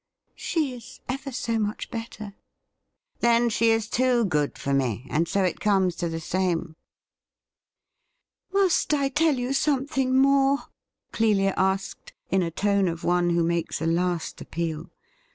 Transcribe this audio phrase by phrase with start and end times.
[0.25, 2.33] * She is ever so much better.''
[3.19, 6.75] Then, she is too good for me, and so it comes to the same.''
[8.51, 10.57] Must I tell you something more.?'
[11.13, 14.89] Clelia asked, in a tone of one who makes a last appeal.